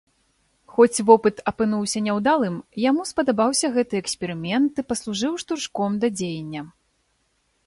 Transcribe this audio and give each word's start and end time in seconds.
Хоць 0.75 1.03
вопыт 1.09 1.35
апынуўся 1.51 2.01
няўдалым, 2.07 2.55
яму 2.89 3.01
спадабаўся 3.11 3.67
гэты 3.77 3.95
эксперымент 4.03 4.73
і 4.85 4.87
паслужыў 4.93 5.33
штуршком 5.45 5.91
да 6.05 6.13
дзеяння. 6.17 6.61